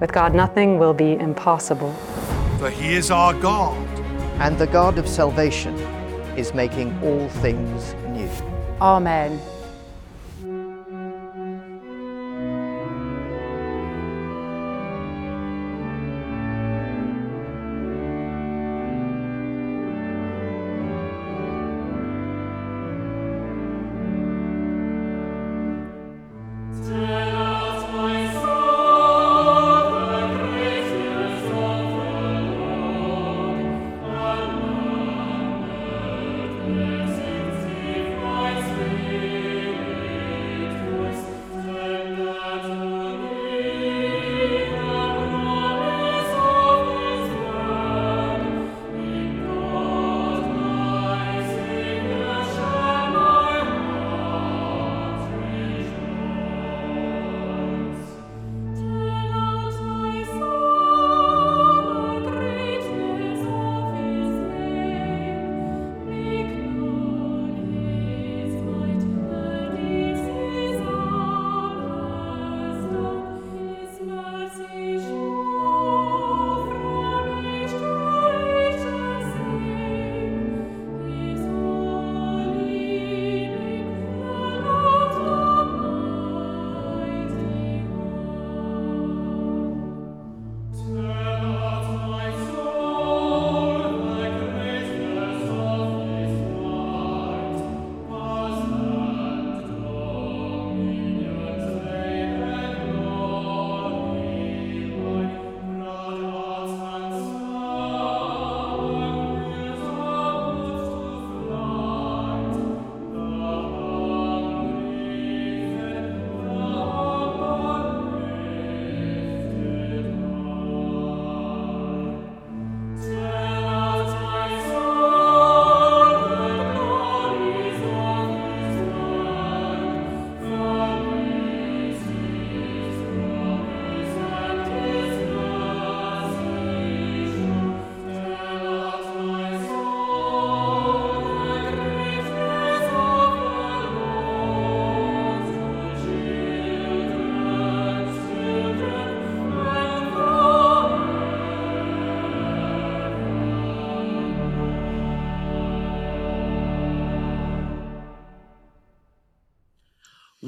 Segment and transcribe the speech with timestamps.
[0.00, 1.92] With God, nothing will be impossible.
[2.60, 3.76] For he is our God.
[4.38, 5.74] And the God of salvation
[6.36, 8.30] is making all things new.
[8.80, 9.40] Amen.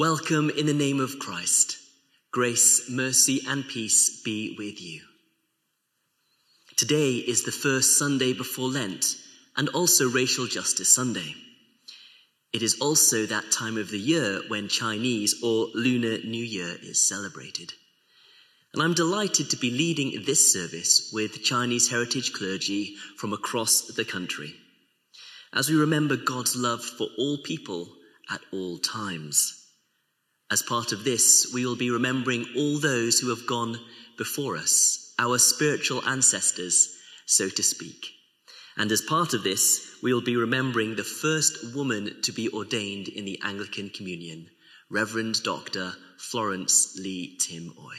[0.01, 1.77] Welcome in the name of Christ.
[2.33, 5.03] Grace, mercy, and peace be with you.
[6.79, 9.15] Today is the first Sunday before Lent
[9.59, 11.35] and also Racial Justice Sunday.
[12.55, 17.07] It is also that time of the year when Chinese or Lunar New Year is
[17.07, 17.71] celebrated.
[18.73, 24.07] And I'm delighted to be leading this service with Chinese heritage clergy from across the
[24.07, 24.55] country
[25.53, 27.87] as we remember God's love for all people
[28.31, 29.60] at all times.
[30.51, 33.79] As part of this, we will be remembering all those who have gone
[34.19, 36.97] before us, our spiritual ancestors,
[37.27, 38.07] so to speak.
[38.77, 43.09] And as part of this, we will be remembering the first woman to be ordained
[43.09, 44.49] in the Anglican Communion,
[44.91, 45.93] Reverend Dr.
[46.19, 47.97] Florence Li Tim-Oi.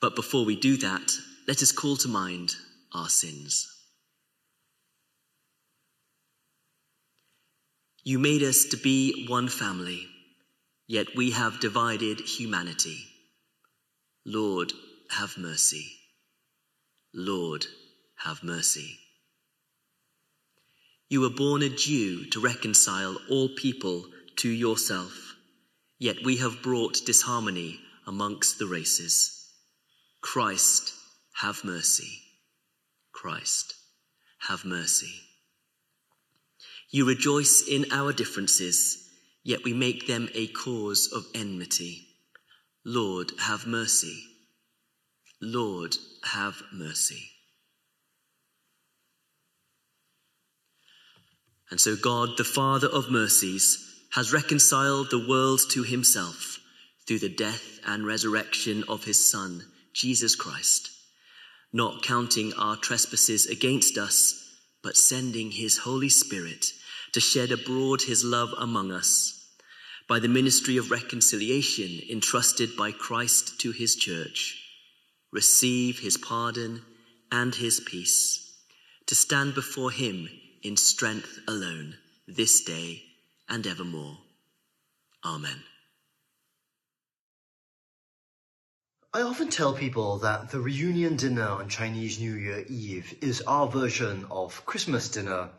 [0.00, 1.12] But before we do that,
[1.46, 2.54] let us call to mind
[2.92, 3.69] our sins.
[8.02, 10.06] You made us to be one family,
[10.86, 12.98] yet we have divided humanity.
[14.24, 14.72] Lord,
[15.10, 15.86] have mercy.
[17.12, 17.66] Lord,
[18.16, 18.98] have mercy.
[21.10, 24.06] You were born a Jew to reconcile all people
[24.36, 25.34] to yourself,
[25.98, 29.46] yet we have brought disharmony amongst the races.
[30.22, 30.92] Christ,
[31.34, 32.22] have mercy.
[33.12, 33.74] Christ,
[34.38, 35.12] have mercy.
[36.90, 39.08] You rejoice in our differences,
[39.44, 42.08] yet we make them a cause of enmity.
[42.84, 44.24] Lord, have mercy.
[45.40, 47.30] Lord, have mercy.
[51.70, 56.58] And so God, the Father of mercies, has reconciled the world to himself
[57.06, 59.62] through the death and resurrection of his Son,
[59.92, 60.90] Jesus Christ,
[61.72, 64.49] not counting our trespasses against us,
[64.82, 66.72] but sending his Holy Spirit
[67.12, 69.36] to shed abroad his love among us
[70.08, 74.56] by the ministry of reconciliation entrusted by Christ to his church.
[75.32, 76.82] Receive his pardon
[77.30, 78.58] and his peace,
[79.06, 80.28] to stand before him
[80.62, 81.94] in strength alone
[82.26, 83.02] this day
[83.48, 84.18] and evermore.
[85.24, 85.62] Amen.
[89.12, 93.66] I often tell people that the reunion dinner on Chinese New Year Eve is our
[93.66, 95.50] version of Christmas dinner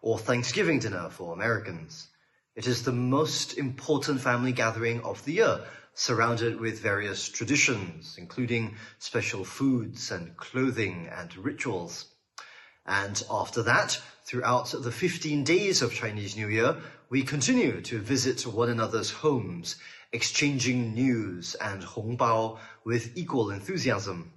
[0.00, 2.06] or Thanksgiving dinner for Americans.
[2.54, 8.76] It is the most important family gathering of the year, surrounded with various traditions, including
[9.00, 12.06] special foods and clothing and rituals.
[12.86, 16.76] And after that, throughout the 15 days of Chinese New Year,
[17.08, 19.74] we continue to visit one another's homes,
[20.12, 24.32] exchanging news and hongbao with equal enthusiasm.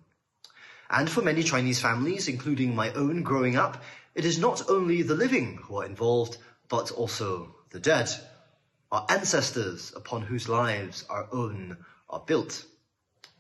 [0.90, 3.82] And for many Chinese families, including my own growing up,
[4.14, 6.38] it is not only the living who are involved,
[6.70, 8.10] but also the dead,
[8.92, 11.78] our ancestors upon whose lives our own
[12.10, 12.66] are built.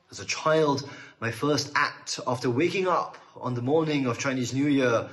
[0.09, 0.89] As a child,
[1.19, 5.09] my first act after waking up on the morning of Chinese New Year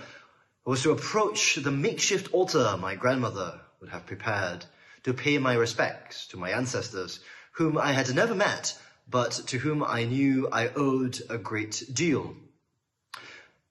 [0.64, 4.64] was to approach the makeshift altar my grandmother would have prepared
[5.04, 7.20] to pay my respects to my ancestors,
[7.52, 12.36] whom I had never met, but to whom I knew I owed a great deal.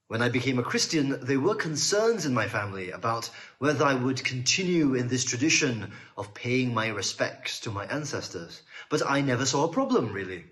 [0.07, 3.29] When I became a Christian, there were concerns in my family about
[3.59, 8.63] whether I would continue in this tradition of paying my respects to my ancestors.
[8.89, 10.45] But I never saw a problem, really.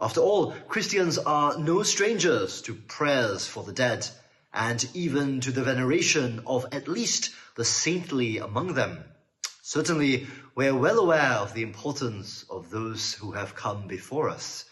[0.00, 4.08] After all, Christians are no strangers to prayers for the dead,
[4.52, 9.04] and even to the veneration of at least the saintly among them.
[9.66, 14.66] Certainly, we are well aware of the importance of those who have come before us.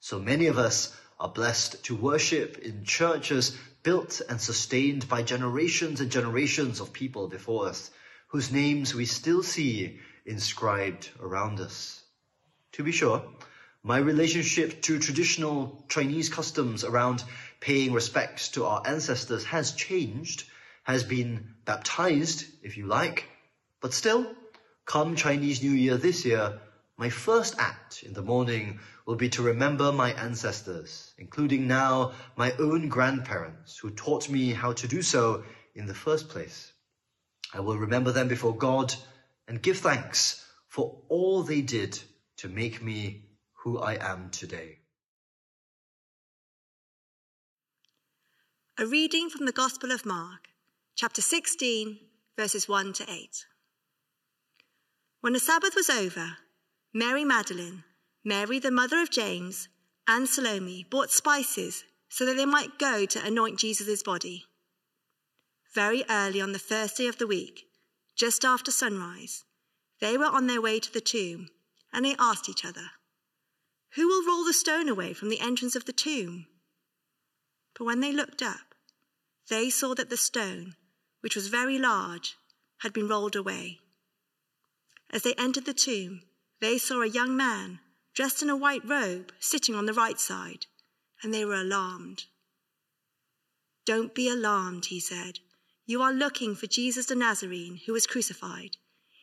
[0.00, 6.00] So many of us are blessed to worship in churches built and sustained by generations
[6.00, 7.90] and generations of people before us,
[8.28, 12.02] whose names we still see inscribed around us.
[12.72, 13.22] To be sure,
[13.82, 17.22] my relationship to traditional Chinese customs around
[17.60, 20.44] paying respects to our ancestors has changed,
[20.84, 23.28] has been baptized, if you like,
[23.80, 24.34] but still,
[24.86, 26.60] come Chinese New Year this year,
[26.96, 32.52] my first act in the morning will be to remember my ancestors, including now my
[32.58, 35.44] own grandparents who taught me how to do so
[35.74, 36.72] in the first place.
[37.54, 38.94] I will remember them before God
[39.46, 41.98] and give thanks for all they did
[42.38, 44.78] to make me who I am today.
[48.78, 50.48] A reading from the Gospel of Mark,
[50.94, 51.98] chapter 16,
[52.36, 53.46] verses 1 to 8.
[55.20, 56.36] When the Sabbath was over,
[56.94, 57.82] Mary Magdalene,
[58.24, 59.68] Mary the mother of James,
[60.06, 64.46] and Salome bought spices so that they might go to anoint Jesus' body.
[65.74, 67.66] Very early on the first day of the week,
[68.14, 69.44] just after sunrise,
[70.00, 71.48] they were on their way to the tomb,
[71.92, 72.90] and they asked each other,
[73.96, 76.46] Who will roll the stone away from the entrance of the tomb?
[77.76, 78.74] But when they looked up,
[79.48, 80.74] they saw that the stone,
[81.22, 82.36] which was very large,
[82.78, 83.80] had been rolled away.
[85.10, 86.22] As they entered the tomb,
[86.60, 87.80] they saw a young man
[88.14, 90.66] dressed in a white robe sitting on the right side,
[91.22, 92.24] and they were alarmed.
[93.86, 95.38] Don't be alarmed, he said.
[95.86, 98.76] You are looking for Jesus the Nazarene who was crucified.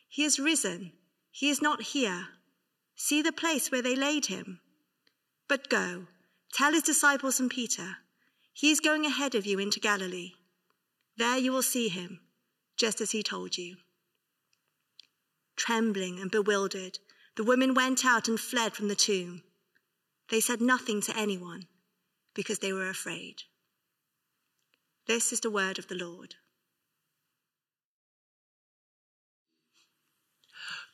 [0.08, 0.92] He is risen.
[1.30, 2.28] He is not here.
[2.96, 4.60] See the place where they laid him.
[5.48, 6.06] But go,
[6.52, 7.98] tell his disciples and Peter,
[8.52, 10.32] he is going ahead of you into Galilee.
[11.16, 12.20] There you will see him,
[12.76, 13.76] just as he told you.
[15.56, 16.98] Trembling and bewildered,
[17.36, 19.42] the women went out and fled from the tomb.
[20.30, 21.66] They said nothing to anyone
[22.34, 23.42] because they were afraid.
[25.06, 26.34] This is the word of the Lord.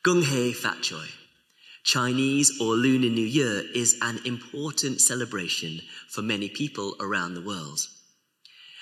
[0.05, 1.07] Gung Hei Fat Choi.
[1.83, 7.87] Chinese or Lunar New Year is an important celebration for many people around the world.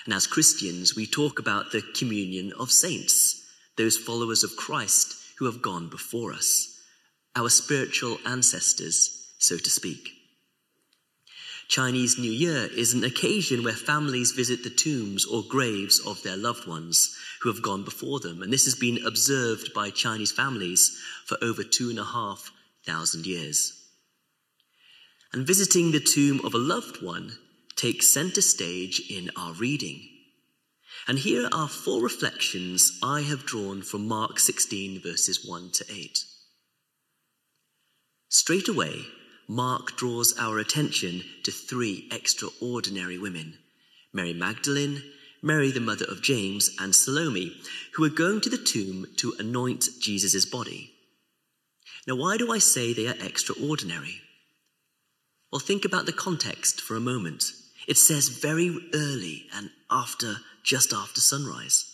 [0.04, 3.44] And as Christians, we talk about the communion of saints,
[3.76, 6.80] those followers of Christ who have gone before us,
[7.34, 10.10] our spiritual ancestors, so to speak.
[11.66, 16.36] Chinese New Year is an occasion where families visit the tombs or graves of their
[16.36, 20.96] loved ones who have gone before them, and this has been observed by Chinese families
[21.26, 22.52] for over two and a half
[22.86, 23.72] thousand years.
[25.32, 27.32] And visiting the tomb of a loved one
[27.74, 30.08] takes center stage in our reading.
[31.08, 36.24] And here are four reflections I have drawn from Mark 16, verses 1 to 8.
[38.28, 39.02] Straight away,
[39.48, 43.58] Mark draws our attention to three extraordinary women
[44.12, 45.02] Mary Magdalene,
[45.42, 47.56] Mary the mother of James, and Salome,
[47.94, 50.92] who are going to the tomb to anoint Jesus' body.
[52.06, 54.20] Now, why do I say they are extraordinary?
[55.50, 57.52] Well, think about the context for a moment.
[57.86, 61.86] It says very early and after, just after sunrise.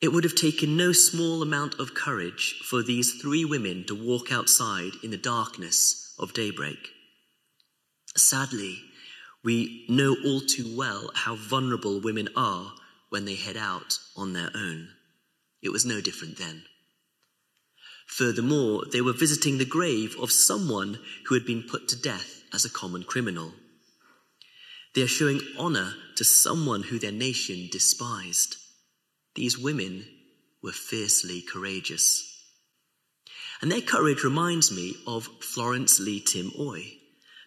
[0.00, 4.32] It would have taken no small amount of courage for these three women to walk
[4.32, 6.88] outside in the darkness of daybreak.
[8.16, 8.82] Sadly,
[9.44, 12.72] we know all too well how vulnerable women are
[13.10, 14.88] when they head out on their own.
[15.62, 16.64] It was no different then.
[18.06, 22.64] Furthermore, they were visiting the grave of someone who had been put to death as
[22.64, 23.52] a common criminal.
[24.94, 28.56] They are showing honor to someone who their nation despised.
[29.34, 30.04] These women
[30.62, 32.28] were fiercely courageous.
[33.62, 36.98] And their courage reminds me of Florence Li Tim-Oi,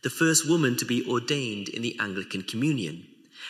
[0.01, 3.05] the first woman to be ordained in the Anglican Communion,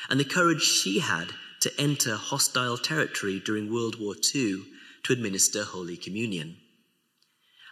[0.09, 1.29] and the courage she had
[1.61, 4.63] to enter hostile territory during World War II
[5.03, 6.57] to administer Holy Communion.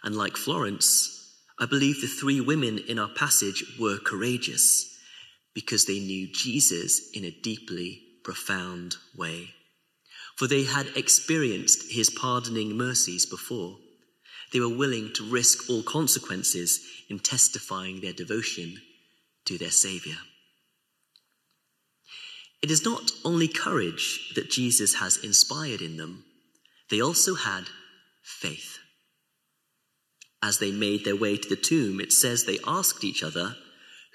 [0.02, 4.93] And like Florence, I believe the three women in our passage were courageous
[5.54, 9.50] because they knew Jesus in a deeply profound way.
[10.36, 13.76] For they had experienced his pardoning mercies before.
[14.52, 18.76] They were willing to risk all consequences in testifying their devotion
[19.46, 20.16] to their Savior.
[22.62, 26.24] It is not only courage that Jesus has inspired in them,
[26.90, 27.64] they also had
[28.22, 28.78] faith.
[30.42, 33.56] As they made their way to the tomb, it says they asked each other,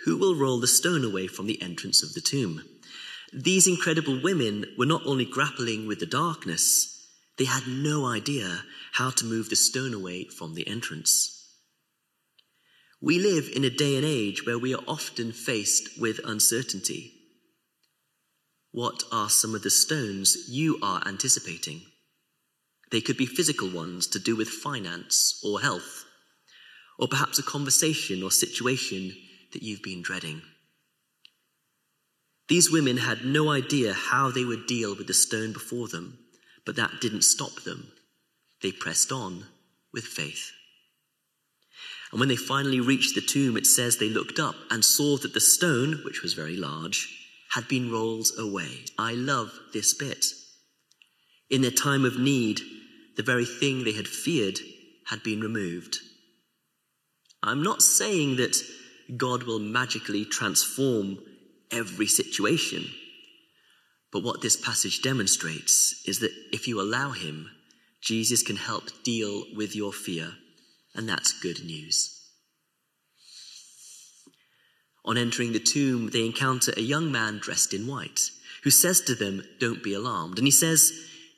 [0.05, 2.63] Who will roll the stone away from the entrance of the tomb?
[3.33, 8.63] These incredible women were not only grappling with the darkness, they had no idea
[8.93, 11.35] how to move the stone away from the entrance.
[13.01, 17.13] We live in a day and age where we are often faced with uncertainty.
[18.71, 21.81] What are some of the stones you are anticipating?
[22.91, 26.05] They could be physical ones to do with finance or health
[26.97, 29.13] or perhaps a conversation or situation
[29.53, 30.41] that you've been dreading.
[32.47, 36.17] These women had no idea how they would deal with the stone before them,
[36.65, 37.91] but that didn't stop them.
[38.61, 39.45] They pressed on
[39.93, 40.51] with faith.
[42.11, 45.33] And when they finally reached the tomb, it says they looked up and saw that
[45.33, 47.07] the stone, which was very large,
[47.51, 48.85] had been rolled away.
[48.97, 50.25] I love this bit.
[51.49, 52.61] In their time of need,
[53.15, 54.59] the very thing they had feared
[55.07, 55.99] had been removed.
[57.43, 58.55] I'm not saying that
[59.17, 61.19] God will magically transform
[61.71, 62.85] every situation.
[64.11, 67.49] But what this passage demonstrates is that if you allow Him,
[68.01, 70.33] Jesus can help deal with your fear,
[70.95, 72.15] and that's good news.
[75.05, 78.29] On entering the tomb, they encounter a young man dressed in white
[78.63, 80.37] who says to them, Don't be alarmed.
[80.37, 80.91] And he says,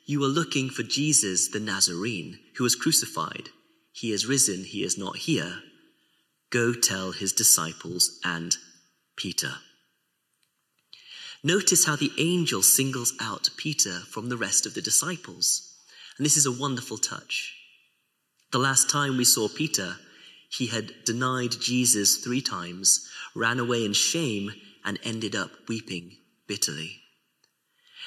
[0.04, 3.48] You are looking for Jesus the Nazarene who was crucified.
[3.92, 5.62] He is risen, he is not here.
[6.52, 8.54] Go tell his disciples and
[9.16, 9.54] Peter.
[11.42, 15.74] Notice how the angel singles out Peter from the rest of the disciples.
[16.18, 17.56] And this is a wonderful touch.
[18.50, 19.96] The last time we saw Peter,
[20.50, 24.52] he had denied Jesus three times, ran away in shame,
[24.84, 26.98] and ended up weeping bitterly.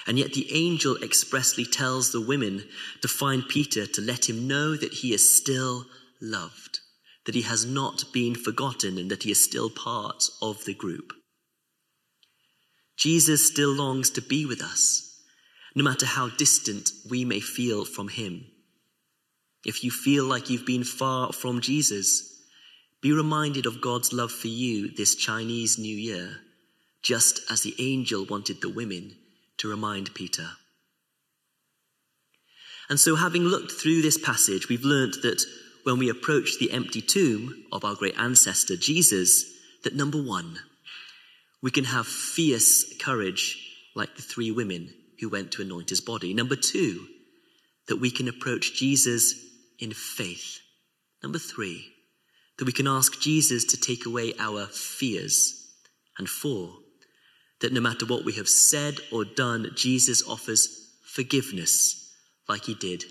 [0.06, 2.64] And yet the angel expressly tells the women
[3.02, 5.88] to find Peter to let him know that he is still
[6.22, 6.82] loved
[7.26, 11.14] that he has not been forgotten and that he is still part of the group.
[12.98, 15.22] Jesus still longs to be with us,
[15.76, 18.46] no matter how distant we may feel from him.
[19.66, 22.32] If you feel like you've been far from Jesus,
[23.02, 26.38] be reminded of God's love for you this Chinese New Year,
[27.02, 29.16] just as the angel wanted the women
[29.58, 30.48] to remind Peter.
[32.88, 35.44] And so, having looked through this passage, we've learnt that
[35.86, 39.46] when we approach the empty tomb of our great ancestor Jesus
[39.84, 40.58] that number one,
[41.62, 43.58] we can have fierce courage
[43.96, 46.34] like the three women who went to anoint his body.
[46.34, 47.06] Number two,
[47.88, 49.36] that we can approach Jesus
[49.78, 50.60] in faith.
[51.22, 51.86] Number three,
[52.58, 55.72] that we can ask Jesus to take away our fears.
[56.18, 56.72] And four,
[57.62, 62.12] that no matter what we have said or done, Jesus offers forgiveness
[62.50, 63.04] like he did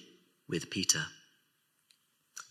[0.48, 1.02] with Peter.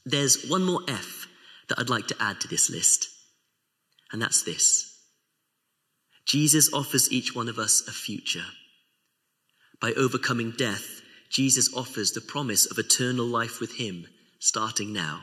[0.06, 1.28] There's one more F
[1.70, 3.10] that I'd like to add to this list,
[4.12, 4.90] and that's this
[6.26, 8.46] Jesus offers each one of us a future.
[9.82, 14.08] By overcoming death, Jesus offers the promise of eternal life with Him
[14.40, 15.22] starting now.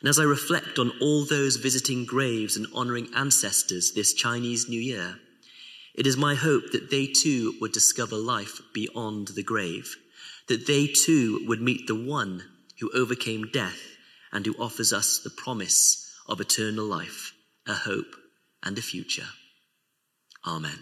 [0.00, 4.80] And as I reflect on all those visiting graves and honoring ancestors this Chinese New
[4.80, 5.18] Year,
[5.94, 9.96] it is my hope that they too would discover life beyond the grave,
[10.48, 12.42] that they too would meet the one
[12.80, 13.96] who overcame death
[14.32, 17.32] and who offers us the promise of eternal life,
[17.66, 18.16] a hope,
[18.62, 19.28] and a future.
[20.46, 20.78] Amen.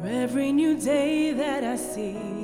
[0.00, 2.41] For every new day that I see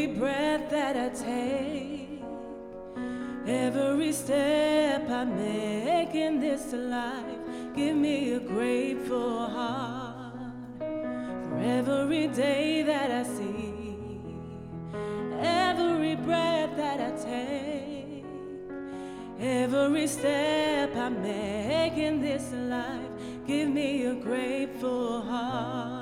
[0.00, 2.22] every breath that I take,
[3.46, 7.38] every step I make in this life,
[7.76, 10.32] give me a grateful heart.
[10.78, 13.94] For every day that I see,
[15.38, 18.24] every breath that I take,
[19.38, 23.10] every step I make in this life,
[23.46, 25.99] give me a grateful heart.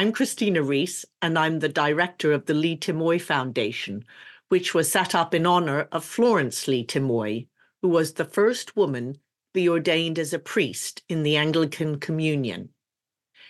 [0.00, 4.06] I'm Christina Rees, and I'm the director of the Li Tim-Oi Foundation,
[4.48, 7.46] which was set up in honor of Florence Li Tim-Oi,
[7.82, 9.20] who was the first woman to
[9.52, 12.70] be ordained as a priest in the Anglican Communion.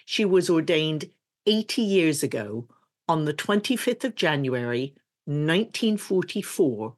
[0.06, 1.04] She was ordained
[1.46, 2.66] 80 years ago
[3.08, 4.92] on the 25th of January,
[5.26, 6.96] 1944,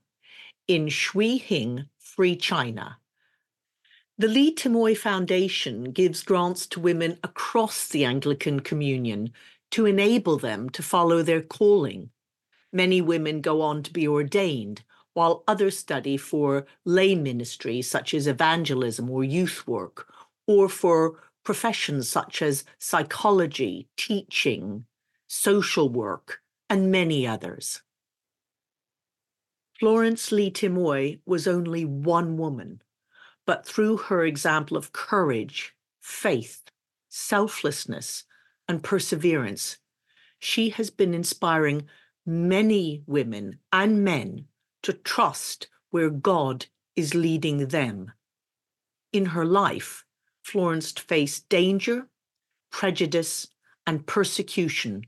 [0.68, 2.96] in Shiuhing, Free China.
[4.18, 9.32] The Li Tim-Oi Foundation gives grants to women across the Anglican Communion
[9.70, 12.10] to enable them to follow their calling.
[12.74, 14.82] Many women go on to be ordained,
[15.14, 20.12] while others study for lay ministry such as evangelism or youth work,
[20.46, 24.84] or for professions such as psychology, teaching,
[25.26, 27.80] social work, and many others.
[29.80, 32.82] Florence Li Tim-Oi was only one woman
[33.46, 36.62] but through her example of courage, faith,
[37.08, 38.24] selflessness,
[38.68, 39.78] and perseverance,
[40.38, 41.86] she has been inspiring
[42.24, 44.46] many women and men
[44.82, 48.12] to trust where God is leading them.
[49.12, 50.04] In her life,
[50.42, 52.08] Florence faced danger,
[52.70, 53.48] prejudice,
[53.86, 55.02] and persecution,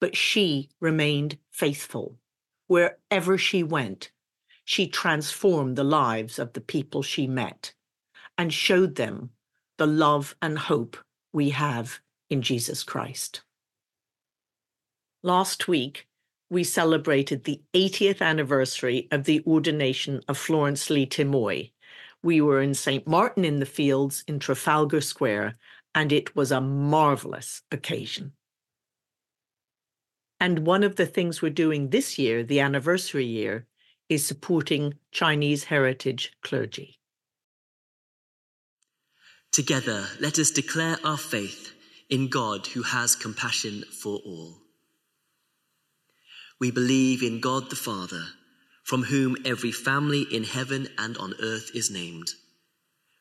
[0.00, 2.18] but she remained faithful.
[2.66, 4.10] Wherever she went,
[4.64, 7.73] she transformed the lives of the people she met
[8.38, 9.30] and showed them
[9.78, 10.96] the love and hope
[11.32, 13.42] we have in Jesus Christ.
[15.22, 16.06] Last week,
[16.50, 21.72] we celebrated the 80th anniversary of the ordination of Florence Li Tim-Oi.
[22.22, 23.06] We were in St.
[23.06, 25.56] Martin in the Fields in Trafalgar Square,
[25.94, 28.32] and it was a marvelous occasion.
[30.40, 33.66] And one of the things we're doing this year, the anniversary year,
[34.08, 36.98] is supporting Chinese heritage clergy.
[39.54, 41.74] Together, let us declare our faith
[42.10, 44.56] in God who has compassion for all.
[46.58, 48.24] We believe in God the Father,
[48.82, 52.32] from whom every family in heaven and on earth is named.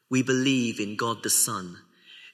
[0.09, 1.77] We believe in God the Son,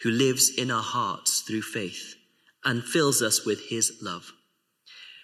[0.02, 2.16] who lives in our hearts through faith
[2.64, 4.32] and fills us with his love.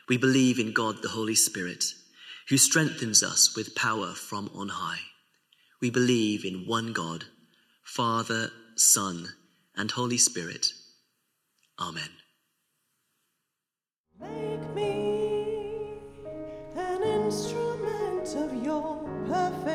[0.09, 1.85] We believe in God the Holy Spirit,
[2.49, 4.99] who strengthens us with power from on high.
[5.79, 7.23] We believe in one God,
[7.81, 9.29] Father, Son,
[9.75, 10.73] and Holy Spirit.
[11.79, 12.09] Amen.
[14.19, 15.93] Make me
[16.75, 19.74] an instrument of your perfect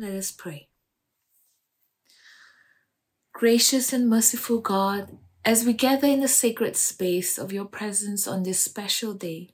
[0.00, 0.68] Let us pray.
[3.34, 8.42] Gracious and merciful God, as we gather in the sacred space of your presence on
[8.42, 9.50] this special day,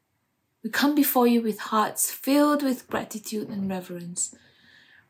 [0.63, 4.37] we come before you with hearts filled with gratitude and reverence.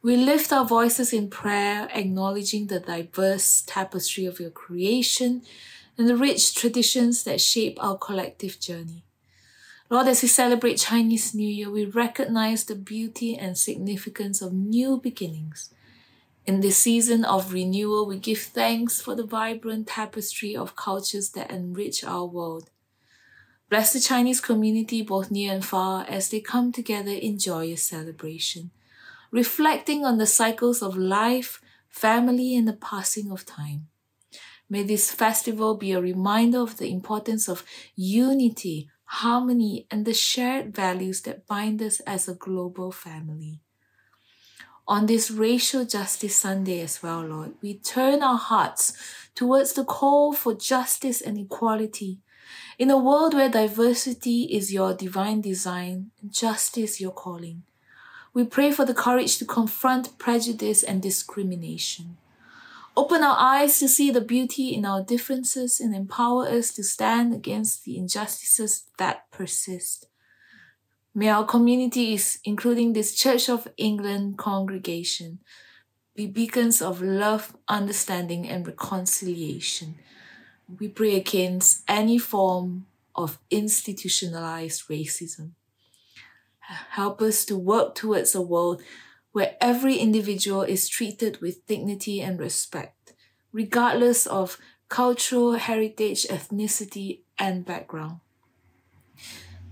[0.00, 5.42] We lift our voices in prayer, acknowledging the diverse tapestry of your creation
[5.98, 9.05] and the rich traditions that shape our collective journey.
[9.88, 14.96] Lord, as we celebrate Chinese New Year, we recognize the beauty and significance of new
[15.00, 15.72] beginnings.
[16.44, 21.52] In this season of renewal, we give thanks for the vibrant tapestry of cultures that
[21.52, 22.70] enrich our world.
[23.70, 28.72] Bless the Chinese community, both near and far, as they come together in joyous celebration,
[29.30, 33.86] reflecting on the cycles of life, family, and the passing of time.
[34.68, 37.62] May this festival be a reminder of the importance of
[37.94, 43.60] unity, harmony, and the shared values that bind us as a global family.
[44.88, 48.92] On this Racial Justice Sunday as well, Lord, we turn our hearts
[49.34, 52.18] towards the call for justice and equality.
[52.78, 57.64] In a world where diversity is your divine design and justice your calling,
[58.32, 62.16] we pray for the courage to confront prejudice and discrimination.
[62.96, 67.34] Open our eyes to see the beauty in our differences and empower us to stand
[67.34, 70.06] against the injustices that persist.
[71.14, 75.40] May our communities, including this Church of England congregation,
[76.14, 79.96] be beacons of love, understanding, and reconciliation.
[80.80, 85.50] We pray against any form of institutionalized racism.
[86.60, 88.82] Help us to work towards a world
[89.36, 93.12] where every individual is treated with dignity and respect,
[93.52, 94.56] regardless of
[94.88, 98.18] cultural heritage, ethnicity, and background.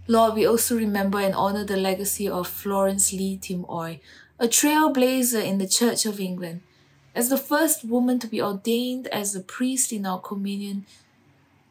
[0.07, 4.00] Lord, we also remember and honor the legacy of Florence Li Tim-Oi,
[4.38, 6.61] a trailblazer in the Church of England.
[7.14, 10.85] As the first woman to be ordained as a priest in our communion,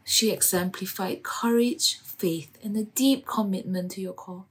[0.03, 4.47] she exemplified courage, faith, and a deep commitment to your call.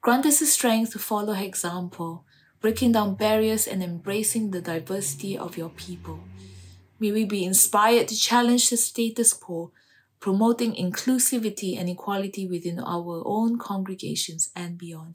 [0.00, 2.24] Grant us the strength to follow her example,
[2.60, 6.20] breaking down barriers and embracing the diversity of your people.
[6.98, 9.72] May we be inspired to challenge the status quo,
[10.20, 15.14] promoting inclusivity and equality within our own congregations and beyond.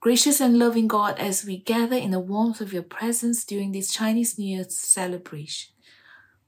[0.00, 3.92] Gracious and loving God, as we gather in the warmth of your presence during this
[3.92, 5.72] Chinese New Year celebration,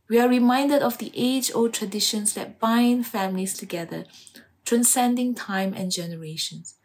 [0.09, 4.05] we are reminded of the age old traditions that bind families together,
[4.65, 6.76] transcending time and generations.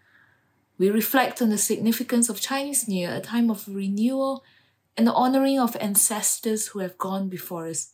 [0.82, 4.44] We reflect on the significance of Chinese New Year, a time of renewal
[4.98, 7.94] and the honoring of ancestors who have gone before us.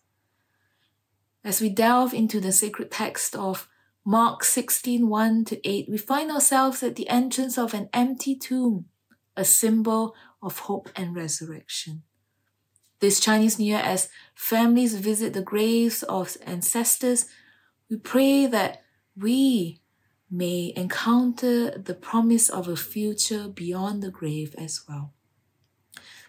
[1.44, 3.68] As we delve into the sacred text of
[4.06, 8.86] Mark 16 1 to 8, we find ourselves at the entrance of an empty tomb,
[9.36, 12.04] a symbol of hope and resurrection.
[13.02, 17.26] This Chinese New Year, as families visit the graves of ancestors,
[17.90, 18.82] we pray that
[19.14, 19.82] we
[20.30, 25.14] may encounter the promise of a future beyond the grave as well.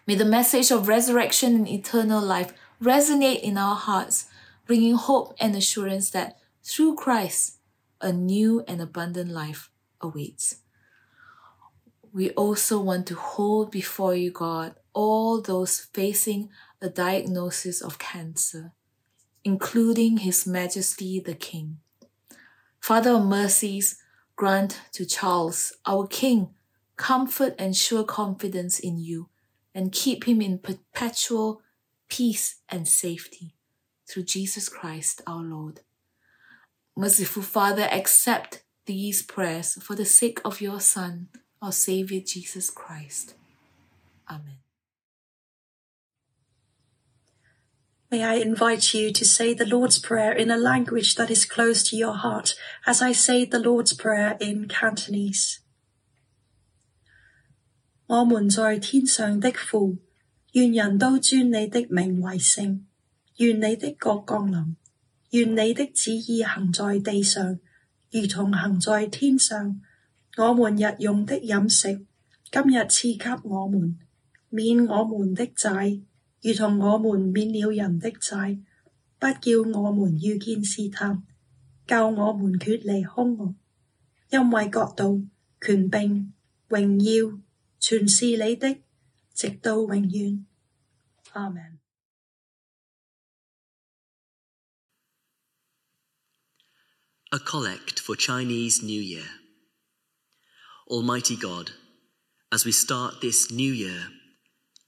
[0.07, 4.25] May the message of resurrection and eternal life resonate in our hearts,
[4.65, 7.57] bringing hope and assurance that through Christ,
[8.01, 9.69] a new and abundant life
[10.01, 10.57] awaits.
[12.13, 16.49] We also want to hold before you, God, all those facing
[16.81, 18.71] a diagnosis of cancer,
[19.43, 21.79] including His Majesty the King.
[22.89, 24.01] Father of mercies,
[24.35, 26.55] grant to Charles, our King,
[26.97, 29.29] comfort and sure confidence in you,
[29.75, 31.61] and keep him in perpetual
[32.09, 33.53] peace and safety.
[34.07, 35.81] through Jesus Christ our Lord.
[36.97, 41.27] Merciful Father, accept these prayers for the sake of your Son,
[41.61, 43.35] our Savior Jesus Christ.
[44.27, 44.68] Amen.
[48.10, 51.82] May I invite you to say the Lord's Prayer in a language that is close
[51.90, 52.54] to your heart
[52.86, 55.58] as I say the Lord's Prayer in Cantonese.
[58.06, 59.96] 我们在天上的父，
[60.52, 62.82] 愿人都尊你的名为圣，
[63.38, 64.76] 愿你的国降临，
[65.30, 67.58] 愿你的旨意行在地上，
[68.12, 69.80] 如同行在天上。
[70.36, 72.04] 我们日用的饮食，
[72.52, 73.98] 今日赐给我们，
[74.50, 76.02] 免我们的债。
[76.41, 78.63] 如同我們免了人的債，
[79.19, 81.23] 不叫我們遇見試探，
[81.85, 83.55] 救我們脫離兇惡。
[84.29, 85.27] 因為國度、
[85.59, 86.33] 權柄、
[86.69, 87.39] 榮耀，
[87.79, 88.77] 全是你的，
[89.33, 90.45] 直到永遠。
[91.33, 91.79] 阿門。
[97.31, 99.39] A collect for Chinese New Year.
[100.87, 101.73] Almighty God,
[102.51, 104.09] as we start this new year,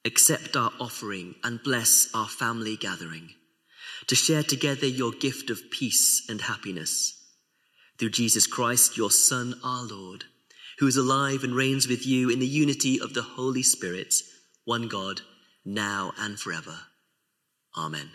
[0.05, 3.29] accept our offering and bless our family gathering
[4.07, 7.17] to share together your gift of peace and happiness.
[7.99, 10.25] Through Jesus Christ, your Son, our Lord,
[10.79, 14.15] who is alive and reigns with you in the unity of the Holy Spirit,
[14.65, 15.21] one God,
[15.63, 16.77] now and forever.
[17.77, 18.09] Amen.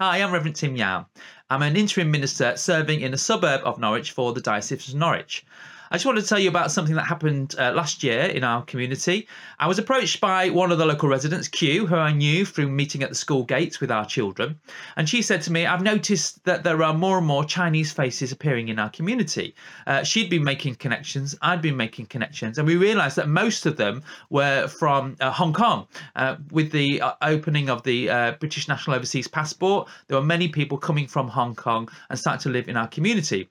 [0.00, 1.06] Hi, I'm Reverend Tim Yao.
[1.48, 5.44] I'm an interim minister serving in a suburb of Norwich for the Diocese of Norwich.
[5.92, 8.62] I just wanted to tell you about something that happened uh, last year in our
[8.62, 9.26] community.
[9.58, 13.02] I was approached by one of the local residents, Q, who I knew through meeting
[13.02, 14.60] at the school gates with our children.
[14.94, 18.30] And she said to me, I've noticed that there are more and more Chinese faces
[18.30, 19.52] appearing in our community.
[19.84, 23.76] Uh, she'd been making connections, I'd been making connections, and we realised that most of
[23.76, 25.88] them were from uh, Hong Kong.
[26.14, 30.46] Uh, with the uh, opening of the uh, British National Overseas Passport, there were many
[30.46, 33.48] people coming from Hong Kong and starting to live in our community.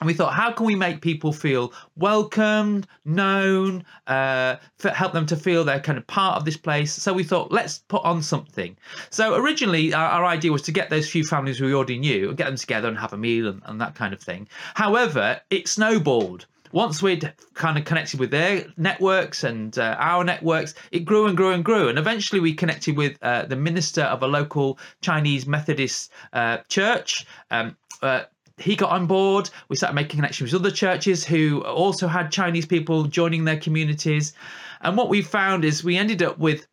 [0.00, 4.56] And we thought, how can we make people feel welcomed, known, uh,
[4.94, 6.92] help them to feel they're kind of part of this place?
[6.92, 8.76] So we thought, let's put on something.
[9.10, 12.38] So originally, our, our idea was to get those few families we already knew and
[12.38, 14.48] get them together and have a meal and, and that kind of thing.
[14.74, 20.74] However, it snowballed once we'd kind of connected with their networks and uh, our networks,
[20.92, 21.88] it grew and grew and grew.
[21.88, 27.26] And eventually we connected with uh, the minister of a local Chinese Methodist uh, church.
[27.50, 28.22] Um, uh,
[28.60, 29.50] he got on board.
[29.68, 34.34] We started making connections with other churches who also had Chinese people joining their communities.
[34.82, 36.66] And what we found is we ended up with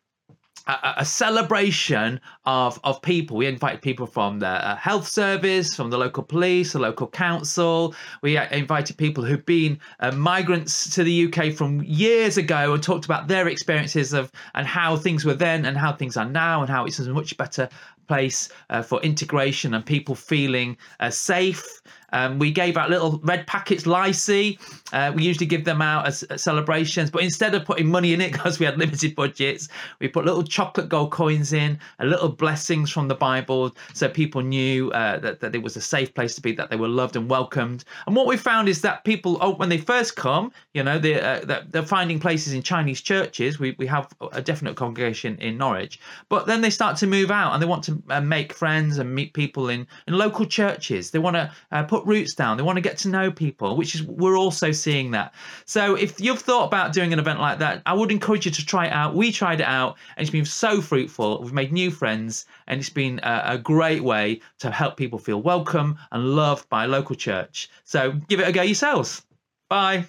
[0.68, 3.36] a, a celebration of, of people.
[3.36, 7.94] We invited people from the uh, health service, from the local police, the local council.
[8.22, 12.82] We uh, invited people who've been uh, migrants to the UK from years ago and
[12.82, 16.60] talked about their experiences of and how things were then and how things are now
[16.60, 17.68] and how it's a much better
[18.08, 21.82] place uh, for integration and people feeling uh, safe.
[22.12, 24.58] Um, we gave out little red packets, lai see.
[24.92, 28.20] Uh, we usually give them out as, as, celebrations, but instead of putting money in
[28.20, 29.68] it because we had limited budgets,
[30.00, 34.40] we put little chocolate gold coins in, a little blessings from the Bible, so people
[34.40, 37.16] knew uh, that, that it was a safe place to be, that they were loved
[37.16, 37.84] and welcomed.
[38.06, 41.22] And what we found is that people, oh, when they first come, you know, they're,
[41.22, 43.58] uh, they're finding places in Chinese churches.
[43.58, 47.52] We, we have a definite congregation in Norwich, but then they start to move out
[47.52, 51.10] and they want to uh, make friends and meet people in, in local churches.
[51.10, 52.56] They want to uh, put roots down.
[52.56, 55.34] They want to get to know people, which is we're also seeing that.
[55.64, 58.66] So if you've thought about doing an event like that, I would encourage you to
[58.66, 59.14] try it out.
[59.14, 61.42] We tried it out, and it's been so fruitful.
[61.42, 65.42] We've made new friends, and it's been a, a great way to help people feel
[65.42, 67.70] welcome and loved by a local church.
[67.84, 69.24] So give it a go yourselves.
[69.68, 70.06] Bye.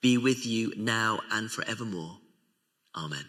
[0.00, 2.18] be with you now and forevermore.
[2.96, 3.24] Amen.